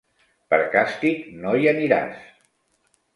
[0.53, 2.25] Per càstig no hi aniràs.